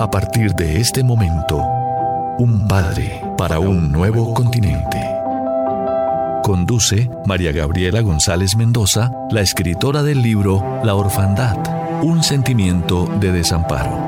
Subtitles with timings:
[0.00, 1.56] A partir de este momento,
[2.38, 5.04] un padre para un nuevo continente.
[6.44, 11.56] Conduce María Gabriela González Mendoza, la escritora del libro La Orfandad,
[12.04, 13.98] un sentimiento de desamparo.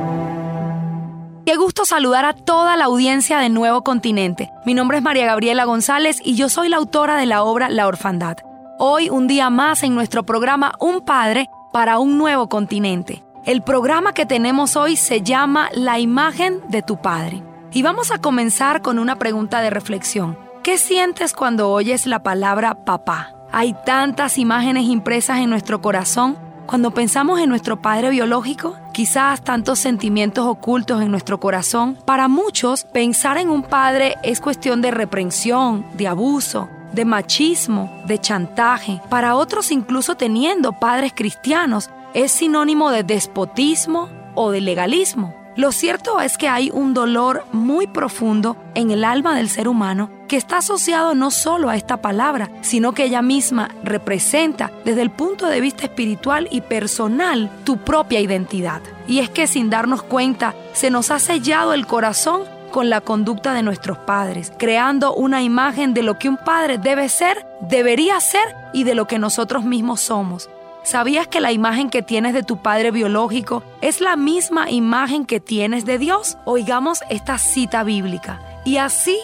[1.45, 4.49] Qué gusto saludar a toda la audiencia de Nuevo Continente.
[4.65, 7.89] Mi nombre es María Gabriela González y yo soy la autora de la obra La
[7.89, 8.37] Orfandad.
[8.79, 13.25] Hoy, un día más en nuestro programa Un Padre para un Nuevo Continente.
[13.47, 17.43] El programa que tenemos hoy se llama La imagen de tu Padre.
[17.73, 20.39] Y vamos a comenzar con una pregunta de reflexión.
[20.63, 23.33] ¿Qué sientes cuando oyes la palabra papá?
[23.51, 26.37] Hay tantas imágenes impresas en nuestro corazón.
[26.67, 31.97] Cuando pensamos en nuestro padre biológico, quizás tantos sentimientos ocultos en nuestro corazón.
[32.05, 38.19] Para muchos, pensar en un padre es cuestión de reprensión, de abuso, de machismo, de
[38.19, 39.01] chantaje.
[39.09, 45.35] Para otros, incluso teniendo padres cristianos, es sinónimo de despotismo o de legalismo.
[45.57, 50.09] Lo cierto es que hay un dolor muy profundo en el alma del ser humano
[50.29, 55.11] que está asociado no solo a esta palabra, sino que ella misma representa desde el
[55.11, 58.81] punto de vista espiritual y personal tu propia identidad.
[59.09, 63.53] Y es que sin darnos cuenta se nos ha sellado el corazón con la conducta
[63.53, 68.55] de nuestros padres, creando una imagen de lo que un padre debe ser, debería ser
[68.73, 70.49] y de lo que nosotros mismos somos.
[70.83, 75.39] ¿Sabías que la imagen que tienes de tu padre biológico es la misma imagen que
[75.39, 76.39] tienes de Dios?
[76.47, 78.41] Oigamos esta cita bíblica.
[78.65, 79.19] Y así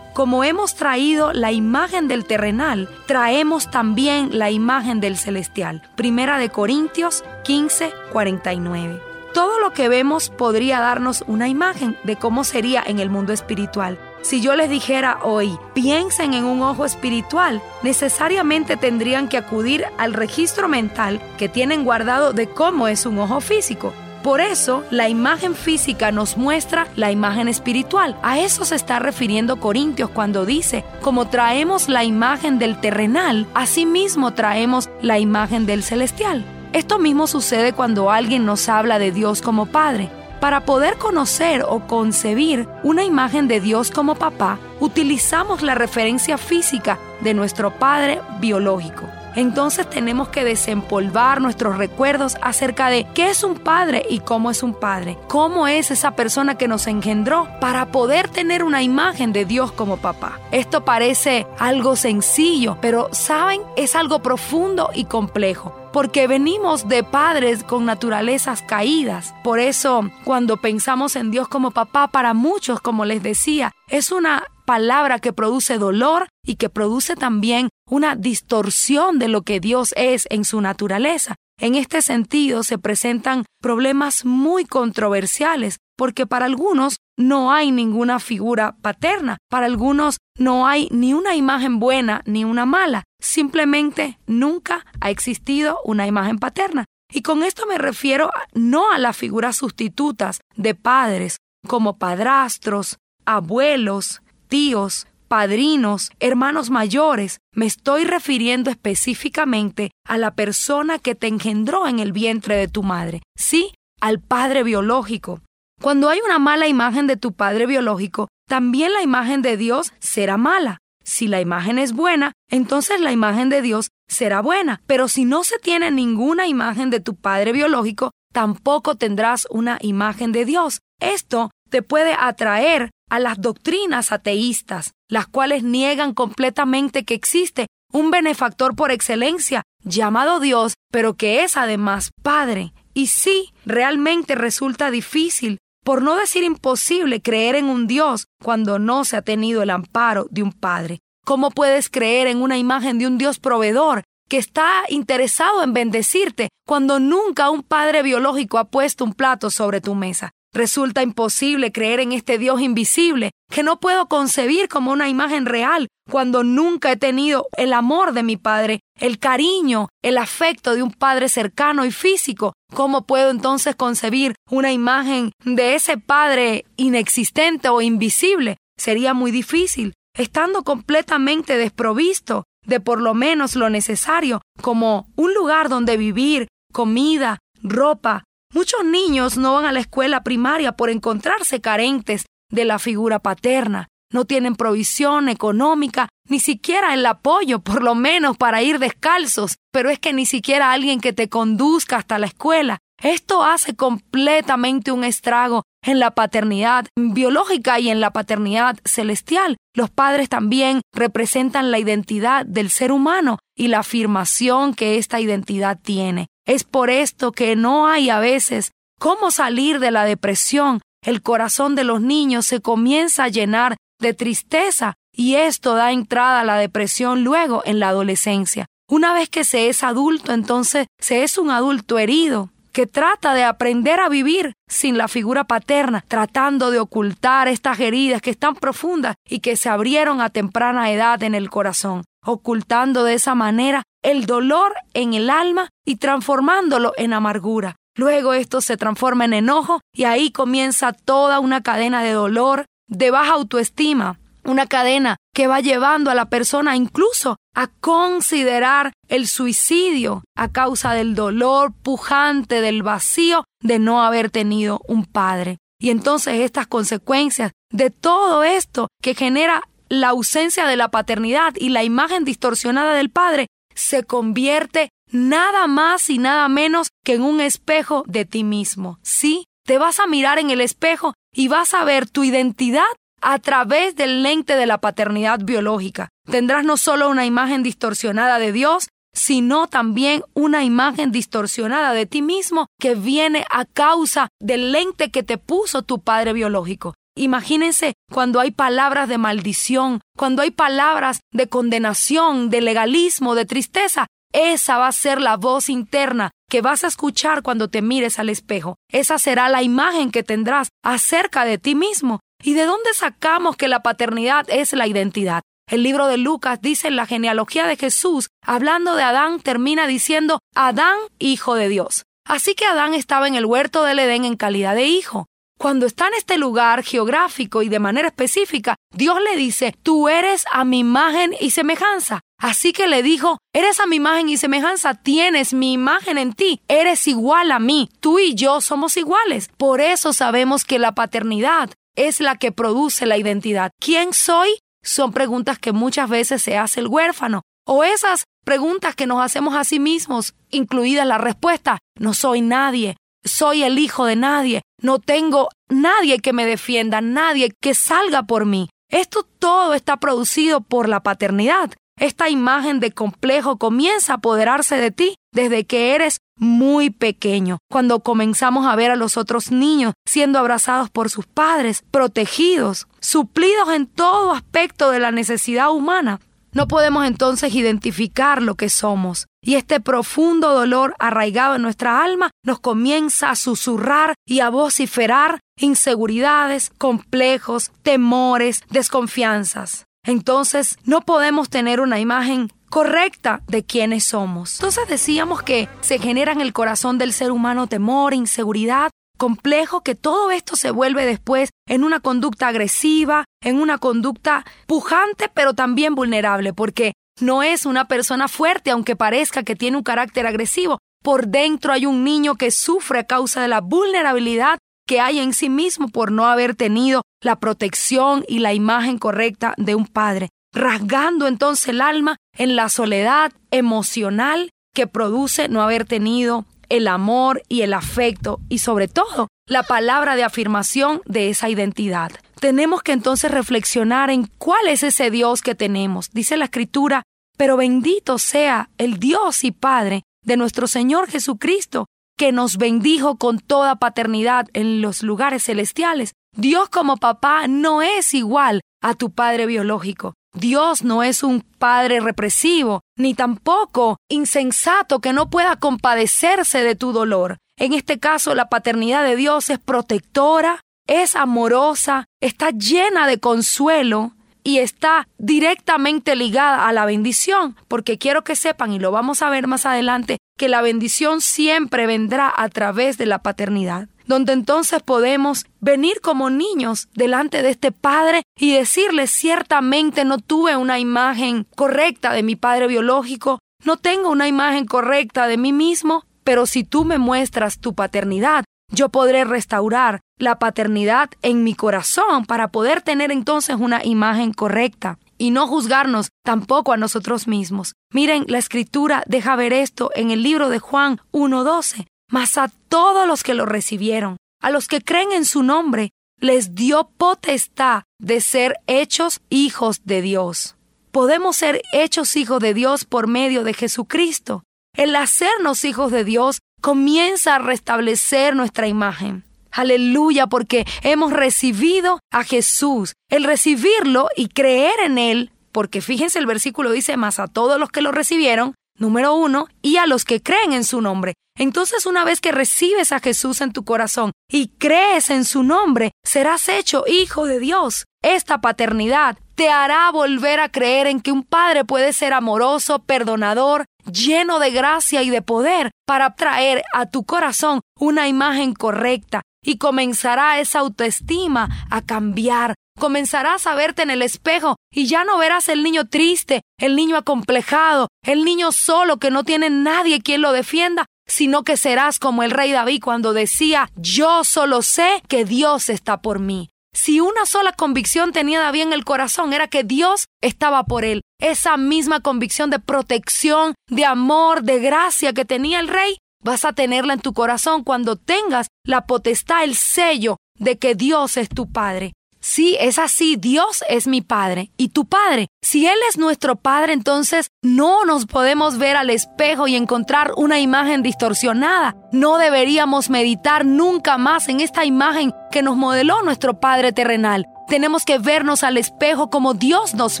[0.12, 5.82] como hemos traído la imagen del terrenal, traemos también la imagen del celestial.
[5.94, 9.00] Primera de Corintios 15, 49.
[9.32, 13.98] Todo lo que vemos podría darnos una imagen de cómo sería en el mundo espiritual.
[14.22, 20.14] Si yo les dijera hoy, piensen en un ojo espiritual, necesariamente tendrían que acudir al
[20.14, 23.92] registro mental que tienen guardado de cómo es un ojo físico.
[24.22, 28.16] Por eso, la imagen física nos muestra la imagen espiritual.
[28.22, 34.34] A eso se está refiriendo Corintios cuando dice, como traemos la imagen del terrenal, asimismo
[34.34, 36.44] traemos la imagen del celestial.
[36.72, 40.08] Esto mismo sucede cuando alguien nos habla de Dios como Padre.
[40.42, 46.98] Para poder conocer o concebir una imagen de Dios como papá, utilizamos la referencia física
[47.20, 49.04] de nuestro padre biológico.
[49.36, 54.64] Entonces tenemos que desempolvar nuestros recuerdos acerca de qué es un padre y cómo es
[54.64, 59.44] un padre, cómo es esa persona que nos engendró para poder tener una imagen de
[59.44, 60.40] Dios como papá.
[60.50, 67.64] Esto parece algo sencillo, pero saben, es algo profundo y complejo porque venimos de padres
[67.64, 69.34] con naturalezas caídas.
[69.44, 74.44] Por eso, cuando pensamos en Dios como papá, para muchos, como les decía, es una
[74.64, 80.26] palabra que produce dolor y que produce también una distorsión de lo que Dios es
[80.30, 81.34] en su naturaleza.
[81.60, 88.76] En este sentido se presentan problemas muy controversiales porque para algunos no hay ninguna figura
[88.80, 95.10] paterna, para algunos no hay ni una imagen buena ni una mala, simplemente nunca ha
[95.10, 96.84] existido una imagen paterna.
[97.12, 101.36] Y con esto me refiero no a las figuras sustitutas de padres,
[101.68, 107.38] como padrastros, abuelos, tíos, padrinos, hermanos mayores.
[107.54, 112.82] Me estoy refiriendo específicamente a la persona que te engendró en el vientre de tu
[112.82, 115.40] madre, sí, al padre biológico.
[115.82, 120.36] Cuando hay una mala imagen de tu padre biológico, también la imagen de Dios será
[120.36, 120.78] mala.
[121.02, 124.80] Si la imagen es buena, entonces la imagen de Dios será buena.
[124.86, 130.30] Pero si no se tiene ninguna imagen de tu padre biológico, tampoco tendrás una imagen
[130.30, 130.78] de Dios.
[131.00, 138.12] Esto te puede atraer a las doctrinas ateístas, las cuales niegan completamente que existe un
[138.12, 142.72] benefactor por excelencia llamado Dios, pero que es además Padre.
[142.94, 149.04] Y sí, realmente resulta difícil por no decir imposible creer en un Dios cuando no
[149.04, 151.00] se ha tenido el amparo de un Padre.
[151.24, 156.48] ¿Cómo puedes creer en una imagen de un Dios proveedor que está interesado en bendecirte
[156.66, 160.30] cuando nunca un Padre biológico ha puesto un plato sobre tu mesa?
[160.54, 165.88] Resulta imposible creer en este Dios invisible que no puedo concebir como una imagen real
[166.10, 170.92] cuando nunca he tenido el amor de mi Padre, el cariño, el afecto de un
[170.92, 172.52] Padre cercano y físico.
[172.74, 178.58] ¿Cómo puedo entonces concebir una imagen de ese Padre inexistente o invisible?
[178.76, 185.68] Sería muy difícil, estando completamente desprovisto de por lo menos lo necesario, como un lugar
[185.68, 192.26] donde vivir, comida, ropa, Muchos niños no van a la escuela primaria por encontrarse carentes
[192.50, 193.88] de la figura paterna.
[194.12, 199.88] No tienen provisión económica, ni siquiera el apoyo, por lo menos para ir descalzos, pero
[199.88, 202.78] es que ni siquiera alguien que te conduzca hasta la escuela.
[203.02, 209.56] Esto hace completamente un estrago en la paternidad biológica y en la paternidad celestial.
[209.74, 215.80] Los padres también representan la identidad del ser humano y la afirmación que esta identidad
[215.82, 216.26] tiene.
[216.46, 220.80] Es por esto que no hay a veces cómo salir de la depresión.
[221.04, 226.40] El corazón de los niños se comienza a llenar de tristeza y esto da entrada
[226.40, 228.66] a la depresión luego en la adolescencia.
[228.88, 233.44] Una vez que se es adulto, entonces se es un adulto herido, que trata de
[233.44, 239.14] aprender a vivir sin la figura paterna, tratando de ocultar estas heridas que están profundas
[239.28, 244.26] y que se abrieron a temprana edad en el corazón, ocultando de esa manera el
[244.26, 247.76] dolor en el alma y transformándolo en amargura.
[247.94, 253.10] Luego esto se transforma en enojo y ahí comienza toda una cadena de dolor, de
[253.10, 260.24] baja autoestima, una cadena que va llevando a la persona incluso a considerar el suicidio
[260.36, 265.58] a causa del dolor pujante, del vacío de no haber tenido un padre.
[265.78, 271.68] Y entonces estas consecuencias de todo esto que genera la ausencia de la paternidad y
[271.68, 277.40] la imagen distorsionada del padre se convierte nada más y nada menos que en un
[277.40, 278.98] espejo de ti mismo.
[279.02, 282.84] Sí, te vas a mirar en el espejo y vas a ver tu identidad
[283.20, 286.08] a través del lente de la paternidad biológica.
[286.30, 292.22] Tendrás no solo una imagen distorsionada de Dios, sino también una imagen distorsionada de ti
[292.22, 296.94] mismo que viene a causa del lente que te puso tu padre biológico.
[297.14, 304.06] Imagínense cuando hay palabras de maldición, cuando hay palabras de condenación, de legalismo, de tristeza.
[304.32, 308.30] Esa va a ser la voz interna que vas a escuchar cuando te mires al
[308.30, 308.76] espejo.
[308.90, 312.20] Esa será la imagen que tendrás acerca de ti mismo.
[312.42, 315.42] ¿Y de dónde sacamos que la paternidad es la identidad?
[315.70, 320.40] El libro de Lucas dice en la genealogía de Jesús, hablando de Adán, termina diciendo
[320.54, 322.04] Adán, hijo de Dios.
[322.26, 325.26] Así que Adán estaba en el huerto del Edén en calidad de hijo.
[325.62, 330.44] Cuando está en este lugar geográfico y de manera específica, Dios le dice, tú eres
[330.50, 332.18] a mi imagen y semejanza.
[332.36, 336.60] Así que le dijo, eres a mi imagen y semejanza, tienes mi imagen en ti,
[336.66, 339.50] eres igual a mí, tú y yo somos iguales.
[339.56, 343.70] Por eso sabemos que la paternidad es la que produce la identidad.
[343.78, 344.58] ¿Quién soy?
[344.82, 349.54] Son preguntas que muchas veces se hace el huérfano o esas preguntas que nos hacemos
[349.54, 354.98] a sí mismos, incluida la respuesta, no soy nadie, soy el hijo de nadie, no
[354.98, 358.68] tengo nadie que me defienda, nadie que salga por mí.
[358.90, 361.72] Esto todo está producido por la paternidad.
[361.98, 368.00] Esta imagen de complejo comienza a apoderarse de ti desde que eres muy pequeño, cuando
[368.00, 373.86] comenzamos a ver a los otros niños siendo abrazados por sus padres, protegidos, suplidos en
[373.86, 376.20] todo aspecto de la necesidad humana.
[376.54, 379.26] No podemos entonces identificar lo que somos.
[379.42, 385.40] Y este profundo dolor arraigado en nuestra alma nos comienza a susurrar y a vociferar
[385.58, 389.86] inseguridades, complejos, temores, desconfianzas.
[390.04, 394.54] Entonces no podemos tener una imagen correcta de quiénes somos.
[394.54, 398.90] Entonces decíamos que se genera en el corazón del ser humano temor, inseguridad,
[399.22, 405.30] complejo, que todo esto se vuelve después en una conducta agresiva, en una conducta pujante,
[405.32, 410.26] pero también vulnerable, porque no es una persona fuerte, aunque parezca que tiene un carácter
[410.26, 410.78] agresivo.
[411.04, 414.58] Por dentro hay un niño que sufre a causa de la vulnerabilidad
[414.88, 419.54] que hay en sí mismo por no haber tenido la protección y la imagen correcta
[419.56, 425.86] de un padre rasgando entonces el alma en la soledad emocional que produce no haber
[425.86, 431.48] tenido el amor y el afecto y sobre todo la palabra de afirmación de esa
[431.48, 432.12] identidad.
[432.40, 436.10] Tenemos que entonces reflexionar en cuál es ese Dios que tenemos.
[436.10, 437.02] Dice la escritura,
[437.36, 443.38] pero bendito sea el Dios y Padre de nuestro Señor Jesucristo, que nos bendijo con
[443.38, 446.12] toda paternidad en los lugares celestiales.
[446.36, 450.14] Dios como papá no es igual a tu padre biológico.
[450.34, 456.92] Dios no es un padre represivo, ni tampoco insensato que no pueda compadecerse de tu
[456.92, 457.38] dolor.
[457.58, 464.12] En este caso, la paternidad de Dios es protectora, es amorosa, está llena de consuelo
[464.42, 469.30] y está directamente ligada a la bendición, porque quiero que sepan, y lo vamos a
[469.30, 474.82] ver más adelante, que la bendición siempre vendrá a través de la paternidad donde entonces
[474.82, 481.46] podemos venir como niños delante de este Padre y decirle ciertamente no tuve una imagen
[481.56, 486.64] correcta de mi Padre biológico, no tengo una imagen correcta de mí mismo, pero si
[486.64, 492.80] tú me muestras tu paternidad, yo podré restaurar la paternidad en mi corazón para poder
[492.80, 497.74] tener entonces una imagen correcta y no juzgarnos tampoco a nosotros mismos.
[497.92, 501.86] Miren, la escritura deja ver esto en el libro de Juan 1.12.
[502.12, 505.90] mas a todos los que lo recibieron, a los que creen en su nombre,
[506.20, 510.54] les dio potestad de ser hechos hijos de Dios.
[510.92, 514.44] Podemos ser hechos hijos de Dios por medio de Jesucristo.
[514.76, 519.24] El hacernos hijos de Dios comienza a restablecer nuestra imagen.
[519.50, 522.92] Aleluya, porque hemos recibido a Jesús.
[523.08, 527.70] El recibirlo y creer en Él, porque fíjense el versículo dice, más a todos los
[527.70, 531.14] que lo recibieron, número uno, y a los que creen en su nombre.
[531.38, 535.92] Entonces una vez que recibes a Jesús en tu corazón y crees en su nombre,
[536.04, 537.86] serás hecho hijo de Dios.
[538.02, 543.64] Esta paternidad te hará volver a creer en que un padre puede ser amoroso, perdonador,
[543.90, 549.58] lleno de gracia y de poder para traer a tu corazón una imagen correcta y
[549.58, 552.54] comenzará esa autoestima a cambiar.
[552.78, 556.96] Comenzarás a verte en el espejo y ya no verás el niño triste, el niño
[556.96, 562.22] acomplejado, el niño solo que no tiene nadie quien lo defienda, sino que serás como
[562.22, 566.48] el rey David cuando decía, yo solo sé que Dios está por mí.
[566.74, 571.02] Si una sola convicción tenía David en el corazón era que Dios estaba por él.
[571.20, 576.52] Esa misma convicción de protección, de amor, de gracia que tenía el rey, vas a
[576.52, 581.50] tenerla en tu corazón cuando tengas la potestad, el sello de que Dios es tu
[581.50, 581.92] Padre.
[582.24, 585.26] Sí, es así, Dios es mi Padre y tu Padre.
[585.42, 590.38] Si Él es nuestro Padre, entonces no nos podemos ver al espejo y encontrar una
[590.38, 591.74] imagen distorsionada.
[591.90, 597.26] No deberíamos meditar nunca más en esta imagen que nos modeló nuestro Padre terrenal.
[597.48, 600.00] Tenemos que vernos al espejo como Dios nos